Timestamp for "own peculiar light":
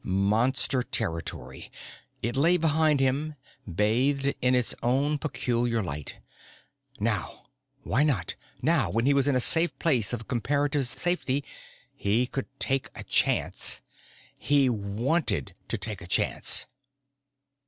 4.81-6.19